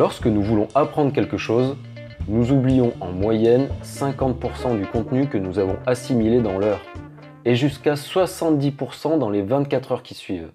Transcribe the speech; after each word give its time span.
Lorsque 0.00 0.24
nous 0.24 0.40
voulons 0.40 0.66
apprendre 0.74 1.12
quelque 1.12 1.36
chose, 1.36 1.76
nous 2.26 2.52
oublions 2.52 2.94
en 3.02 3.12
moyenne 3.12 3.68
50% 3.82 4.78
du 4.78 4.86
contenu 4.86 5.28
que 5.28 5.36
nous 5.36 5.58
avons 5.58 5.76
assimilé 5.84 6.40
dans 6.40 6.56
l'heure 6.56 6.80
et 7.44 7.54
jusqu'à 7.54 7.96
70% 7.96 9.18
dans 9.18 9.28
les 9.28 9.42
24 9.42 9.92
heures 9.92 10.02
qui 10.02 10.14
suivent. 10.14 10.52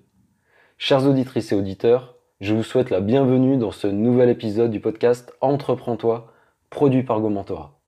Chers 0.79 1.05
auditrices 1.05 1.51
et 1.51 1.55
auditeurs, 1.55 2.15
je 2.41 2.55
vous 2.55 2.63
souhaite 2.63 2.89
la 2.89 3.01
bienvenue 3.01 3.57
dans 3.57 3.69
ce 3.69 3.85
nouvel 3.85 4.29
épisode 4.29 4.71
du 4.71 4.79
podcast 4.79 5.31
Entreprends-toi, 5.41 6.33
produit 6.71 7.03
par 7.03 7.21
Gomentora. 7.21 7.79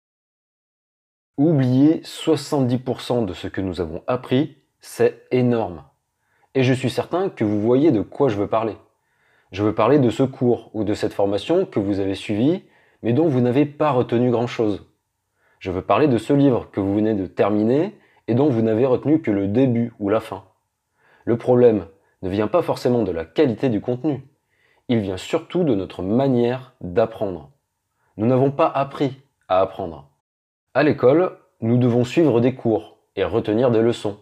Oublier 1.38 2.02
70% 2.04 3.26
de 3.26 3.34
ce 3.34 3.48
que 3.48 3.62
nous 3.62 3.82
avons 3.82 4.04
appris, 4.06 4.58
c'est 4.80 5.24
énorme. 5.32 5.86
Et 6.54 6.62
je 6.62 6.74
suis 6.74 6.92
certain 6.92 7.30
que 7.30 7.44
vous 7.44 7.60
voyez 7.60 7.92
de 7.92 8.02
quoi 8.02 8.30
je 8.30 8.38
veux 8.38 8.48
parler. 8.48 8.76
Je 9.52 9.64
veux 9.64 9.74
parler 9.74 10.00
de 10.00 10.10
ce 10.10 10.24
cours 10.24 10.70
ou 10.74 10.84
de 10.84 10.94
cette 10.94 11.14
formation 11.14 11.66
que 11.66 11.80
vous 11.80 12.00
avez 12.00 12.16
suivi, 12.16 12.64
mais 13.02 13.14
dont 13.14 13.28
vous 13.28 13.42
n'avez 13.42 13.66
pas 13.66 13.92
retenu 13.92 14.32
grand-chose. 14.32 14.86
Je 15.60 15.72
veux 15.72 15.82
parler 15.82 16.08
de 16.08 16.18
ce 16.18 16.34
livre 16.34 16.70
que 16.72 16.80
vous 16.80 16.94
venez 16.94 17.14
de 17.14 17.26
terminer 17.26 17.98
et 18.28 18.36
dont 18.36 18.50
vous 18.50 18.62
n'avez 18.62 18.86
retenu 18.86 19.22
que 19.22 19.32
le 19.32 19.48
début 19.48 19.94
ou 20.00 20.10
la 20.10 20.20
fin. 20.20 20.44
Le 21.26 21.38
problème 21.38 21.86
ne 22.22 22.30
vient 22.30 22.48
pas 22.48 22.62
forcément 22.62 23.04
de 23.04 23.12
la 23.12 23.26
qualité 23.26 23.70
du 23.70 23.82
contenu, 23.82 24.24
il 24.90 25.00
vient 25.00 25.18
surtout 25.18 25.64
de 25.64 25.76
notre 25.76 26.02
manière 26.02 26.74
d'apprendre. 26.82 27.52
Nous 28.16 28.26
n'avons 28.26 28.52
pas 28.52 28.68
appris 28.68 29.22
à 29.48 29.62
apprendre. 29.62 30.10
À 30.74 30.84
l'école, 30.84 31.38
nous 31.62 31.78
devons 31.78 32.04
suivre 32.04 32.40
des 32.40 32.56
cours 32.56 32.98
et 33.16 33.24
retenir 33.24 33.72
des 33.72 33.82
leçons, 33.82 34.18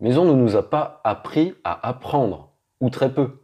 mais 0.00 0.18
on 0.18 0.24
ne 0.24 0.34
nous 0.34 0.56
a 0.56 0.68
pas 0.68 1.00
appris 1.04 1.54
à 1.64 1.88
apprendre, 1.88 2.50
ou 2.80 2.90
très 2.90 3.12
peu. 3.12 3.43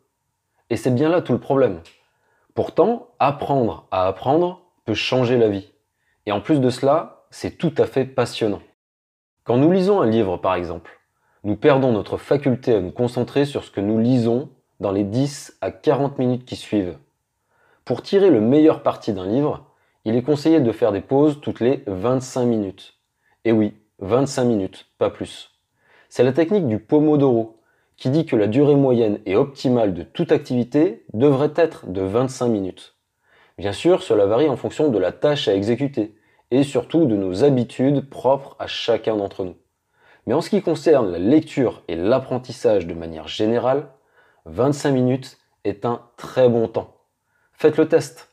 Et 0.70 0.76
c'est 0.76 0.94
bien 0.94 1.08
là 1.08 1.20
tout 1.20 1.32
le 1.32 1.40
problème. 1.40 1.80
Pourtant, 2.54 3.08
apprendre 3.18 3.86
à 3.90 4.06
apprendre 4.06 4.62
peut 4.84 4.94
changer 4.94 5.36
la 5.36 5.48
vie. 5.48 5.72
Et 6.26 6.32
en 6.32 6.40
plus 6.40 6.60
de 6.60 6.70
cela, 6.70 7.24
c'est 7.30 7.58
tout 7.58 7.74
à 7.76 7.86
fait 7.86 8.04
passionnant. 8.04 8.62
Quand 9.44 9.56
nous 9.56 9.72
lisons 9.72 10.00
un 10.00 10.06
livre, 10.06 10.36
par 10.36 10.54
exemple, 10.54 11.00
nous 11.42 11.56
perdons 11.56 11.92
notre 11.92 12.16
faculté 12.16 12.74
à 12.74 12.80
nous 12.80 12.92
concentrer 12.92 13.44
sur 13.44 13.64
ce 13.64 13.70
que 13.70 13.80
nous 13.80 13.98
lisons 13.98 14.48
dans 14.78 14.92
les 14.92 15.04
10 15.04 15.58
à 15.60 15.70
40 15.70 16.18
minutes 16.18 16.44
qui 16.44 16.56
suivent. 16.56 16.98
Pour 17.84 18.02
tirer 18.02 18.30
le 18.30 18.40
meilleur 18.40 18.82
parti 18.82 19.12
d'un 19.12 19.26
livre, 19.26 19.66
il 20.04 20.16
est 20.16 20.22
conseillé 20.22 20.60
de 20.60 20.72
faire 20.72 20.92
des 20.92 21.00
pauses 21.00 21.40
toutes 21.40 21.60
les 21.60 21.82
25 21.86 22.44
minutes. 22.44 22.98
Et 23.44 23.52
oui, 23.52 23.74
25 23.98 24.44
minutes, 24.44 24.86
pas 24.98 25.10
plus. 25.10 25.50
C'est 26.08 26.22
la 26.24 26.32
technique 26.32 26.68
du 26.68 26.78
Pomodoro, 26.78 27.59
qui 28.00 28.08
dit 28.08 28.24
que 28.24 28.34
la 28.34 28.46
durée 28.46 28.76
moyenne 28.76 29.20
et 29.26 29.36
optimale 29.36 29.92
de 29.92 30.02
toute 30.02 30.32
activité 30.32 31.04
devrait 31.12 31.52
être 31.54 31.86
de 31.86 32.00
25 32.00 32.48
minutes. 32.48 32.96
Bien 33.58 33.72
sûr, 33.72 34.02
cela 34.02 34.24
varie 34.24 34.48
en 34.48 34.56
fonction 34.56 34.88
de 34.88 34.98
la 34.98 35.12
tâche 35.12 35.48
à 35.48 35.54
exécuter 35.54 36.16
et 36.50 36.62
surtout 36.62 37.04
de 37.04 37.14
nos 37.14 37.44
habitudes 37.44 38.08
propres 38.08 38.56
à 38.58 38.66
chacun 38.66 39.16
d'entre 39.16 39.44
nous. 39.44 39.56
Mais 40.26 40.32
en 40.32 40.40
ce 40.40 40.48
qui 40.48 40.62
concerne 40.62 41.12
la 41.12 41.18
lecture 41.18 41.82
et 41.88 41.94
l'apprentissage 41.94 42.86
de 42.86 42.94
manière 42.94 43.28
générale, 43.28 43.88
25 44.46 44.92
minutes 44.92 45.38
est 45.64 45.84
un 45.84 46.00
très 46.16 46.48
bon 46.48 46.68
temps. 46.68 46.96
Faites 47.52 47.76
le 47.76 47.86
test. 47.86 48.30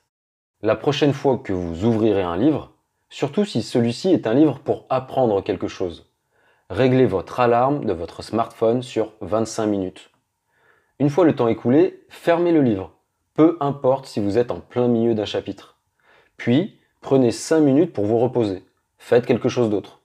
La 0.61 0.77
prochaine 0.77 1.13
fois 1.13 1.39
que 1.39 1.51
vous 1.51 1.83
ouvrirez 1.83 2.23
un 2.23 2.37
livre, 2.37 2.71
surtout 3.09 3.43
si 3.43 3.61
celui-ci 3.61 4.13
est 4.13 4.27
un 4.27 4.33
livre 4.33 4.59
pour 4.59 4.85
apprendre 4.89 5.43
quelque 5.43 5.67
chose, 5.67 6.06
réglez 6.69 7.05
votre 7.05 7.39
alarme 7.39 7.85
de 7.85 7.93
votre 7.93 8.21
smartphone 8.21 8.83
sur 8.83 9.13
25 9.21 9.67
minutes. 9.67 10.11
Une 10.99 11.09
fois 11.09 11.25
le 11.25 11.35
temps 11.35 11.47
écoulé, 11.47 12.03
fermez 12.09 12.51
le 12.51 12.61
livre, 12.61 12.93
peu 13.35 13.57
importe 13.61 14.05
si 14.05 14.19
vous 14.19 14.37
êtes 14.37 14.51
en 14.51 14.59
plein 14.59 14.87
milieu 14.87 15.15
d'un 15.15 15.25
chapitre. 15.25 15.77
Puis, 16.35 16.79
prenez 17.01 17.31
5 17.31 17.61
minutes 17.61 17.93
pour 17.93 18.05
vous 18.05 18.19
reposer. 18.19 18.65
Faites 18.97 19.25
quelque 19.25 19.49
chose 19.49 19.69
d'autre. 19.69 20.01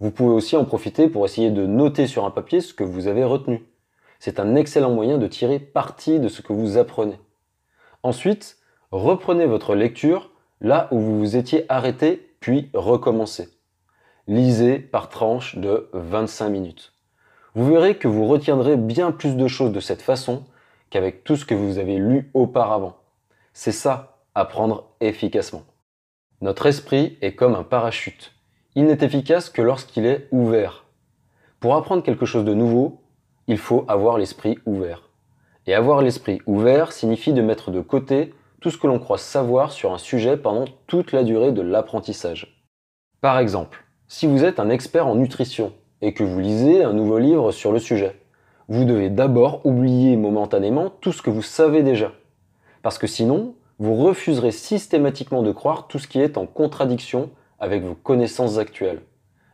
Vous 0.00 0.10
pouvez 0.10 0.34
aussi 0.34 0.56
en 0.56 0.64
profiter 0.64 1.08
pour 1.08 1.24
essayer 1.24 1.50
de 1.50 1.64
noter 1.64 2.06
sur 2.06 2.24
un 2.26 2.30
papier 2.30 2.60
ce 2.60 2.74
que 2.74 2.84
vous 2.84 3.06
avez 3.06 3.24
retenu. 3.24 3.64
C'est 4.18 4.38
un 4.38 4.54
excellent 4.54 4.90
moyen 4.90 5.16
de 5.16 5.26
tirer 5.26 5.58
parti 5.58 6.20
de 6.20 6.28
ce 6.28 6.42
que 6.42 6.52
vous 6.52 6.76
apprenez. 6.76 7.18
Ensuite, 8.02 8.58
reprenez 8.90 9.46
votre 9.46 9.74
lecture 9.74 10.30
là 10.60 10.88
où 10.90 10.98
vous 10.98 11.18
vous 11.18 11.36
étiez 11.36 11.64
arrêté, 11.68 12.36
puis 12.40 12.68
recommencez 12.74 13.48
lisez 14.28 14.78
par 14.78 15.08
tranche 15.08 15.56
de 15.56 15.88
25 15.92 16.48
minutes. 16.48 16.92
Vous 17.54 17.66
verrez 17.66 17.96
que 17.96 18.08
vous 18.08 18.26
retiendrez 18.26 18.76
bien 18.76 19.12
plus 19.12 19.36
de 19.36 19.48
choses 19.48 19.72
de 19.72 19.80
cette 19.80 20.02
façon 20.02 20.44
qu'avec 20.90 21.24
tout 21.24 21.36
ce 21.36 21.44
que 21.44 21.54
vous 21.54 21.78
avez 21.78 21.96
lu 21.96 22.30
auparavant. 22.34 22.96
C'est 23.52 23.72
ça, 23.72 24.18
apprendre 24.34 24.94
efficacement. 25.00 25.64
Notre 26.40 26.66
esprit 26.66 27.18
est 27.20 27.34
comme 27.34 27.54
un 27.54 27.62
parachute. 27.62 28.32
Il 28.74 28.86
n'est 28.86 29.04
efficace 29.04 29.50
que 29.50 29.62
lorsqu'il 29.62 30.06
est 30.06 30.28
ouvert. 30.32 30.84
Pour 31.60 31.76
apprendre 31.76 32.02
quelque 32.02 32.26
chose 32.26 32.44
de 32.44 32.54
nouveau, 32.54 33.02
il 33.46 33.58
faut 33.58 33.84
avoir 33.88 34.18
l'esprit 34.18 34.58
ouvert. 34.64 35.10
Et 35.66 35.74
avoir 35.74 36.02
l'esprit 36.02 36.40
ouvert 36.46 36.92
signifie 36.92 37.32
de 37.32 37.42
mettre 37.42 37.70
de 37.70 37.80
côté 37.80 38.34
tout 38.60 38.70
ce 38.70 38.78
que 38.78 38.86
l'on 38.86 38.98
croit 38.98 39.18
savoir 39.18 39.72
sur 39.72 39.92
un 39.92 39.98
sujet 39.98 40.36
pendant 40.36 40.64
toute 40.86 41.12
la 41.12 41.22
durée 41.22 41.52
de 41.52 41.62
l'apprentissage. 41.62 42.64
Par 43.20 43.38
exemple, 43.38 43.84
si 44.12 44.26
vous 44.26 44.44
êtes 44.44 44.60
un 44.60 44.68
expert 44.68 45.06
en 45.06 45.14
nutrition 45.14 45.72
et 46.02 46.12
que 46.12 46.22
vous 46.22 46.38
lisez 46.38 46.84
un 46.84 46.92
nouveau 46.92 47.18
livre 47.18 47.50
sur 47.50 47.72
le 47.72 47.78
sujet, 47.78 48.20
vous 48.68 48.84
devez 48.84 49.08
d'abord 49.08 49.64
oublier 49.64 50.18
momentanément 50.18 50.90
tout 51.00 51.12
ce 51.12 51.22
que 51.22 51.30
vous 51.30 51.40
savez 51.40 51.82
déjà. 51.82 52.12
Parce 52.82 52.98
que 52.98 53.06
sinon, 53.06 53.54
vous 53.78 53.94
refuserez 53.94 54.52
systématiquement 54.52 55.42
de 55.42 55.50
croire 55.50 55.86
tout 55.88 55.98
ce 55.98 56.06
qui 56.06 56.20
est 56.20 56.36
en 56.36 56.44
contradiction 56.44 57.30
avec 57.58 57.82
vos 57.84 57.94
connaissances 57.94 58.58
actuelles. 58.58 59.00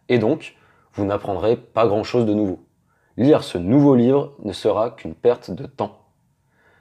Et 0.08 0.18
donc, 0.18 0.56
vous 0.92 1.04
n'apprendrez 1.04 1.56
pas 1.56 1.86
grand-chose 1.86 2.26
de 2.26 2.34
nouveau. 2.34 2.58
Lire 3.16 3.44
ce 3.44 3.58
nouveau 3.58 3.94
livre 3.94 4.34
ne 4.42 4.52
sera 4.52 4.90
qu'une 4.90 5.14
perte 5.14 5.52
de 5.52 5.66
temps. 5.66 6.00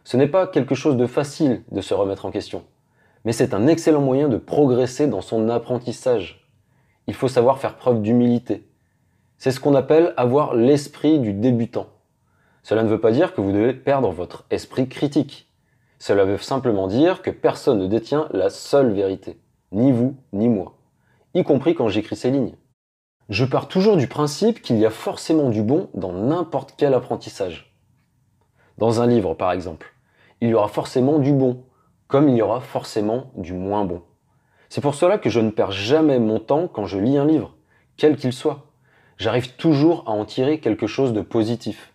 Ce 0.03 0.17
n'est 0.17 0.27
pas 0.27 0.47
quelque 0.47 0.73
chose 0.73 0.97
de 0.97 1.05
facile 1.05 1.61
de 1.71 1.81
se 1.81 1.93
remettre 1.93 2.25
en 2.25 2.31
question, 2.31 2.63
mais 3.23 3.33
c'est 3.33 3.53
un 3.53 3.67
excellent 3.67 4.01
moyen 4.01 4.29
de 4.29 4.37
progresser 4.37 5.05
dans 5.05 5.21
son 5.21 5.47
apprentissage 5.47 6.47
il 7.07 7.13
faut 7.13 7.28
savoir 7.28 7.59
faire 7.59 7.75
preuve 7.75 8.01
d'humilité. 8.01 8.68
C'est 9.38 9.51
ce 9.51 9.59
qu'on 9.59 9.75
appelle 9.75 10.13
avoir 10.18 10.56
l'esprit 10.56 11.19
du 11.19 11.34
débutant. 11.34 11.88
Cela 12.63 12.84
ne 12.84 12.90
veut 12.90 13.00
pas 13.00 13.12
dire 13.12 13.34
que 13.34 13.41
vous 13.41 13.51
devez 13.51 13.73
perdre 13.73 14.12
votre 14.12 14.45
esprit 14.50 14.90
critique. 14.90 15.47
Cela 16.00 16.25
veut 16.25 16.38
simplement 16.38 16.88
dire 16.88 17.22
que 17.22 17.31
personne 17.31 17.79
ne 17.79 17.88
détient 17.88 18.28
la 18.31 18.50
seule 18.50 18.91
vérité, 18.91 19.40
ni 19.72 19.91
vous, 19.91 20.16
ni 20.34 20.50
moi, 20.50 20.78
y 21.34 21.44
compris 21.44 21.75
quand 21.75 21.88
j'écris 21.88 22.16
ces 22.16 22.31
lignes. 22.31 22.56
Je 23.29 23.46
pars 23.46 23.67
toujours 23.67 23.97
du 23.97 24.07
principe 24.07 24.62
qu'il 24.62 24.78
y 24.78 24.85
a 24.85 24.90
forcément 24.90 25.50
du 25.50 25.62
bon 25.62 25.90
dans 25.94 26.13
n'importe 26.13 26.73
quel 26.78 26.94
apprentissage. 26.94 27.75
Dans 28.78 29.01
un 29.01 29.07
livre, 29.07 29.34
par 29.34 29.51
exemple, 29.51 29.94
il 30.40 30.50
y 30.50 30.53
aura 30.53 30.67
forcément 30.67 31.19
du 31.19 31.34
bon, 31.34 31.63
comme 32.07 32.29
il 32.29 32.35
y 32.35 32.41
aura 32.41 32.62
forcément 32.62 33.31
du 33.35 33.53
moins 33.53 33.85
bon. 33.85 34.01
C'est 34.69 34.81
pour 34.81 34.95
cela 34.95 35.17
que 35.17 35.29
je 35.29 35.39
ne 35.39 35.50
perds 35.50 35.72
jamais 35.72 36.19
mon 36.19 36.39
temps 36.39 36.67
quand 36.67 36.85
je 36.85 36.97
lis 36.97 37.17
un 37.17 37.25
livre, 37.25 37.55
quel 37.95 38.17
qu'il 38.17 38.33
soit. 38.33 38.66
J'arrive 39.17 39.55
toujours 39.55 40.03
à 40.05 40.11
en 40.11 40.25
tirer 40.25 40.59
quelque 40.59 40.88
chose 40.88 41.13
de 41.13 41.22
positif. 41.22 41.94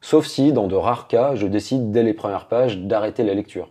Sauf 0.00 0.26
si, 0.26 0.52
dans 0.52 0.66
de 0.66 0.74
rares 0.74 1.08
cas, 1.08 1.34
je 1.34 1.46
décide 1.46 1.90
dès 1.90 2.02
les 2.02 2.12
premières 2.12 2.48
pages 2.48 2.78
d'arrêter 2.78 3.24
la 3.24 3.34
lecture. 3.34 3.70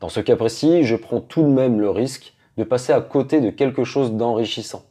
Dans 0.00 0.08
ce 0.08 0.20
cas 0.20 0.36
précis, 0.36 0.82
je 0.82 0.96
prends 0.96 1.20
tout 1.20 1.42
de 1.42 1.48
même 1.48 1.80
le 1.80 1.90
risque 1.90 2.34
de 2.56 2.64
passer 2.64 2.92
à 2.92 3.00
côté 3.00 3.40
de 3.40 3.50
quelque 3.50 3.84
chose 3.84 4.12
d'enrichissant. 4.12 4.82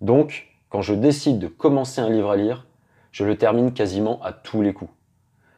Donc, 0.00 0.48
quand 0.68 0.82
je 0.82 0.94
décide 0.94 1.38
de 1.38 1.48
commencer 1.48 2.00
un 2.00 2.10
livre 2.10 2.30
à 2.30 2.36
lire, 2.36 2.66
je 3.12 3.24
le 3.24 3.36
termine 3.36 3.72
quasiment 3.72 4.22
à 4.22 4.32
tous 4.32 4.62
les 4.62 4.72
coups. 4.72 4.90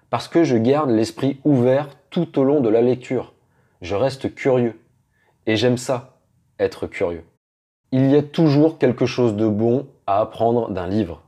Parce 0.09 0.29
que 0.29 0.45
je 0.45 0.57
garde 0.57 0.91
l'esprit 0.91 1.39
ouvert 1.45 1.89
tout 2.11 2.39
au 2.39 2.45
long 2.45 2.61
de 2.61 2.69
la 2.69 2.83
lecture. 2.83 3.35
Je 3.81 3.95
reste 3.95 4.35
curieux. 4.35 4.79
Et 5.47 5.57
j'aime 5.57 5.79
ça, 5.79 6.20
être 6.61 6.87
curieux. 6.87 7.25
Il 7.91 8.09
y 8.11 8.17
a 8.17 8.23
toujours 8.23 8.79
quelque 8.79 9.07
chose 9.07 9.35
de 9.35 9.49
bon 9.49 9.87
à 10.07 10.21
apprendre 10.21 10.71
d'un 10.71 10.87
livre, 10.87 11.23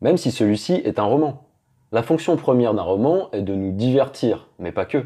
même 0.00 0.16
si 0.16 0.30
celui-ci 0.30 0.74
est 0.84 0.98
un 0.98 1.04
roman. 1.04 1.48
La 1.92 2.02
fonction 2.02 2.36
première 2.36 2.72
d'un 2.72 2.82
roman 2.82 3.28
est 3.32 3.42
de 3.42 3.54
nous 3.54 3.72
divertir, 3.72 4.48
mais 4.58 4.72
pas 4.72 4.86
que. 4.86 5.04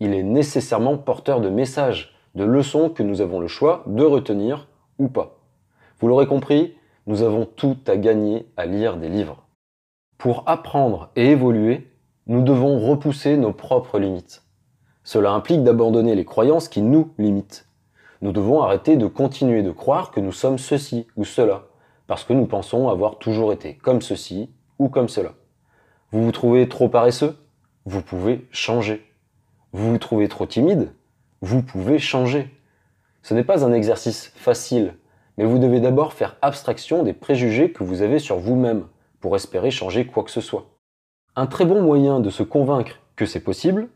Il 0.00 0.14
est 0.14 0.22
nécessairement 0.22 0.96
porteur 0.96 1.40
de 1.40 1.48
messages, 1.48 2.14
de 2.34 2.44
leçons 2.44 2.90
que 2.90 3.02
nous 3.02 3.20
avons 3.20 3.38
le 3.38 3.48
choix 3.48 3.84
de 3.86 4.02
retenir 4.02 4.68
ou 4.98 5.08
pas. 5.08 5.38
Vous 6.00 6.08
l'aurez 6.08 6.26
compris, 6.26 6.74
nous 7.06 7.22
avons 7.22 7.44
tout 7.44 7.76
à 7.86 7.96
gagner 7.96 8.46
à 8.56 8.66
lire 8.66 8.96
des 8.96 9.08
livres. 9.08 9.44
Pour 10.18 10.42
apprendre 10.46 11.10
et 11.16 11.30
évoluer, 11.30 11.88
nous 12.26 12.42
devons 12.42 12.78
repousser 12.78 13.36
nos 13.36 13.52
propres 13.52 13.98
limites. 13.98 14.42
Cela 15.04 15.32
implique 15.32 15.64
d'abandonner 15.64 16.14
les 16.14 16.24
croyances 16.24 16.68
qui 16.68 16.82
nous 16.82 17.12
limitent 17.18 17.69
nous 18.22 18.32
devons 18.32 18.62
arrêter 18.62 18.96
de 18.96 19.06
continuer 19.06 19.62
de 19.62 19.70
croire 19.70 20.10
que 20.10 20.20
nous 20.20 20.32
sommes 20.32 20.58
ceci 20.58 21.06
ou 21.16 21.24
cela, 21.24 21.66
parce 22.06 22.24
que 22.24 22.32
nous 22.32 22.46
pensons 22.46 22.88
avoir 22.88 23.18
toujours 23.18 23.52
été 23.52 23.76
comme 23.76 24.02
ceci 24.02 24.50
ou 24.78 24.88
comme 24.88 25.08
cela. 25.08 25.34
Vous 26.12 26.24
vous 26.24 26.32
trouvez 26.32 26.68
trop 26.68 26.88
paresseux? 26.88 27.36
Vous 27.86 28.02
pouvez 28.02 28.46
changer. 28.50 29.06
Vous 29.72 29.92
vous 29.92 29.98
trouvez 29.98 30.28
trop 30.28 30.46
timide? 30.46 30.92
Vous 31.40 31.62
pouvez 31.62 31.98
changer. 31.98 32.50
Ce 33.22 33.32
n'est 33.32 33.44
pas 33.44 33.64
un 33.64 33.72
exercice 33.72 34.32
facile, 34.34 34.96
mais 35.38 35.44
vous 35.44 35.58
devez 35.58 35.80
d'abord 35.80 36.12
faire 36.12 36.36
abstraction 36.42 37.02
des 37.02 37.12
préjugés 37.12 37.72
que 37.72 37.84
vous 37.84 38.02
avez 38.02 38.18
sur 38.18 38.38
vous-même 38.38 38.86
pour 39.20 39.36
espérer 39.36 39.70
changer 39.70 40.06
quoi 40.06 40.24
que 40.24 40.30
ce 40.30 40.40
soit. 40.40 40.66
Un 41.36 41.46
très 41.46 41.64
bon 41.64 41.80
moyen 41.82 42.20
de 42.20 42.30
se 42.30 42.42
convaincre 42.42 42.98
que 43.16 43.24
c'est 43.24 43.40
possible 43.40 43.88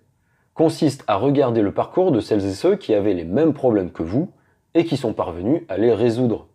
consiste 0.54 1.04
à 1.08 1.16
regarder 1.16 1.62
le 1.62 1.72
parcours 1.72 2.12
de 2.12 2.20
celles 2.20 2.46
et 2.46 2.54
ceux 2.54 2.76
qui 2.76 2.94
avaient 2.94 3.14
les 3.14 3.24
mêmes 3.24 3.52
problèmes 3.52 3.90
que 3.90 4.04
vous 4.04 4.30
et 4.74 4.84
qui 4.84 4.96
sont 4.96 5.12
parvenus 5.12 5.62
à 5.68 5.76
les 5.76 5.92
résoudre. 5.92 6.46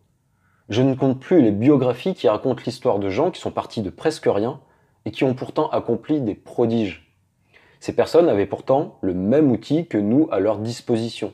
Je 0.70 0.82
ne 0.82 0.96
compte 0.96 1.20
plus 1.20 1.42
les 1.42 1.52
biographies 1.52 2.14
qui 2.14 2.30
racontent 2.30 2.64
l'histoire 2.66 3.00
de 3.00 3.10
gens 3.10 3.32
qui 3.32 3.42
sont 3.42 3.52
partis 3.52 3.82
de 3.82 3.90
presque 3.90 4.28
rien 4.28 4.62
et 5.06 5.12
qui 5.12 5.24
ont 5.24 5.34
pourtant 5.34 5.70
accompli 5.70 6.22
des 6.22 6.36
prodiges. 6.36 7.12
Ces 7.80 7.94
personnes 7.94 8.30
avaient 8.30 8.46
pourtant 8.46 8.98
le 9.02 9.14
même 9.14 9.52
outil 9.52 9.88
que 9.88 9.98
nous 9.98 10.28
à 10.32 10.40
leur 10.40 10.60
disposition, 10.60 11.34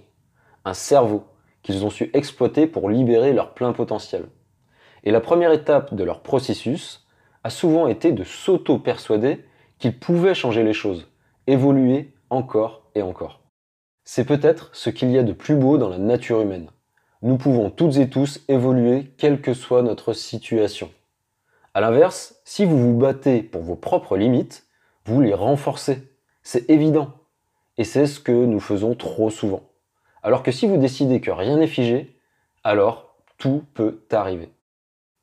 un 0.63 0.73
cerveau 0.73 1.25
qu'ils 1.63 1.85
ont 1.85 1.89
su 1.89 2.12
exploiter 2.13 2.67
pour 2.67 2.89
libérer 2.89 3.33
leur 3.33 3.53
plein 3.53 3.73
potentiel. 3.73 4.25
Et 5.03 5.12
la 5.12 5.21
première 5.21 5.51
étape 5.51 5.94
de 5.94 6.03
leur 6.03 6.21
processus 6.21 7.06
a 7.44 7.50
souvent 7.50 7.88
été 7.88 8.12
de 8.12 8.23
s'auto-persuader 8.23 9.44
qu'ils 9.79 10.00
pouvaient 10.00 10.33
changer 10.33 10.63
les 10.63 10.73
choses, 10.73 11.12
évoluer 11.47 12.14
encore 12.30 12.89
et 12.95 13.01
encore. 13.01 13.42
C'est 14.04 14.25
peut-être 14.25 14.69
ce 14.74 14.89
qu'il 14.89 15.12
y 15.12 15.18
a 15.18 15.24
de 15.24 15.33
plus 15.33 15.56
beau 15.56 15.77
dans 15.77 15.89
la 15.89 15.98
nature 15.98 16.42
humaine. 16.42 16.69
Nous 17.22 17.38
pouvons 17.38 17.69
toutes 17.69 17.98
et 17.98 18.10
tous 18.10 18.42
évoluer 18.48 19.12
quelle 19.18 19.42
que 19.42 19.54
soit 19.54 19.81
notre 19.81 20.13
situation. 20.13 20.92
A 21.74 21.81
l'inverse, 21.81 22.39
si 22.45 22.66
vous 22.66 22.77
vous 22.77 22.98
battez 22.98 23.42
pour 23.42 23.63
vos 23.63 23.75
propres 23.75 24.16
limites, 24.16 24.66
vous 25.06 25.22
les 25.22 25.33
renforcez. 25.33 26.07
C'est 26.44 26.69
évident. 26.69 27.13
Et 27.77 27.83
c'est 27.83 28.06
ce 28.06 28.19
que 28.19 28.31
nous 28.31 28.60
faisons 28.60 28.95
trop 28.95 29.30
souvent. 29.30 29.63
Alors 30.24 30.44
que 30.44 30.51
si 30.51 30.68
vous 30.68 30.77
décidez 30.77 31.19
que 31.19 31.31
rien 31.31 31.57
n'est 31.57 31.68
figé, 31.68 32.16
alors 32.63 33.18
tout 33.38 33.63
peut 33.74 34.06
arriver. 34.12 34.50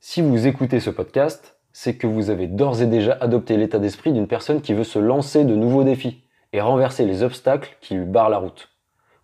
Si 0.01 0.21
vous 0.21 0.47
écoutez 0.47 0.81
ce 0.81 0.91
podcast, 0.91 1.57
c'est 1.73 1.97
que 1.97 2.07
vous 2.07 2.31
avez 2.31 2.49
d'ores 2.49 2.83
et 2.83 2.87
déjà 2.87 3.17
adopté 3.21 3.57
l'état 3.57 3.79
d'esprit 3.79 4.13
d'une 4.13 4.27
personne 4.27 4.61
qui 4.61 4.75
veut 4.75 4.85
se 4.85 4.99
lancer 4.99 5.45
de 5.45 5.55
nouveaux 5.55 5.85
défis 5.85 6.23
et 6.53 6.61
renverser 6.61 7.05
les 7.07 7.23
obstacles 7.23 7.77
qui 7.81 7.95
lui 7.95 8.05
barrent 8.05 8.31
la 8.31 8.39
route. 8.39 8.69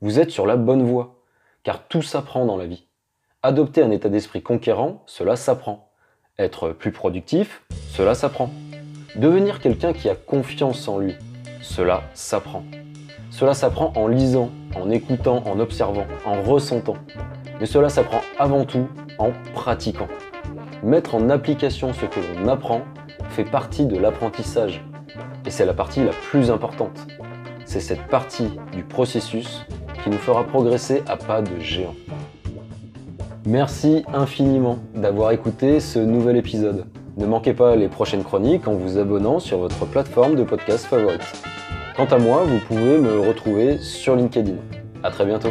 Vous 0.01 0.19
êtes 0.21 0.31
sur 0.31 0.47
la 0.47 0.57
bonne 0.57 0.85
voie 0.85 1.17
car 1.63 1.87
tout 1.87 2.03
s'apprend 2.03 2.47
dans 2.47 2.57
la 2.57 2.67
vie. 2.67 2.87
Adopter 3.43 3.83
un 3.83 3.91
état 3.91 4.09
d'esprit 4.09 4.43
conquérant, 4.43 5.03
cela 5.07 5.37
s'apprend. 5.37 5.91
Être 6.39 6.71
plus 6.71 6.93
productif, 6.93 7.63
cela 7.91 8.15
s'apprend. 8.15 8.51
Devenir 9.17 9.61
quelqu'un 9.61 9.93
qui 9.93 10.09
a 10.09 10.15
confiance 10.15 10.87
en 10.89 10.99
lui, 10.99 11.17
cela 11.61 12.03
s'apprend. 12.15 12.65
Cela 13.31 13.55
s'apprend 13.55 13.93
en 13.97 14.09
lisant, 14.09 14.51
en 14.75 14.91
écoutant, 14.91 15.43
en 15.47 15.61
observant, 15.61 16.07
en 16.25 16.43
ressentant. 16.43 16.97
Mais 17.61 17.67
cela 17.67 17.89
s'apprend 17.89 18.23
avant 18.39 18.65
tout 18.65 18.89
en 19.19 19.33
pratiquant. 19.53 20.09
Mettre 20.83 21.15
en 21.15 21.29
application 21.29 21.93
ce 21.93 22.07
que 22.07 22.21
l'on 22.21 22.49
apprend 22.49 22.83
fait 23.31 23.45
partie 23.45 23.87
de 23.87 23.97
l'apprentissage. 23.97 24.83
Et 25.49 25.51
c'est 25.51 25.65
la 25.65 25.73
partie 25.73 26.05
la 26.05 26.11
plus 26.11 26.51
importante. 26.51 27.07
C'est 27.65 27.81
cette 27.81 28.07
partie 28.09 28.51
du 28.71 28.83
processus 28.83 29.65
qui 30.05 30.11
nous 30.11 30.19
fera 30.19 30.45
progresser 30.45 31.03
à 31.07 31.17
pas 31.17 31.41
de 31.41 31.59
géant. 31.59 31.95
Merci 33.47 34.05
infiniment 34.13 34.79
d'avoir 34.95 35.31
écouté 35.31 35.81
ce 35.81 36.01
nouvel 36.01 36.37
épisode. 36.37 36.85
Ne 37.17 37.25
manquez 37.25 37.55
pas 37.55 37.77
les 37.77 37.89
prochaines 37.89 38.25
chroniques 38.25 38.69
en 38.69 38.75
vous 38.75 38.99
abonnant 38.99 39.39
sur 39.39 39.57
votre 39.57 39.87
plateforme 39.87 40.35
de 40.35 40.45
podcast 40.45 40.85
favorite. 40.85 41.43
Quant 41.97 42.05
à 42.05 42.19
moi, 42.19 42.43
vous 42.45 42.59
pouvez 42.59 42.99
me 42.99 43.19
retrouver 43.19 43.79
sur 43.79 44.17
LinkedIn. 44.17 44.57
A 45.03 45.11
très 45.11 45.25
bientôt. 45.25 45.49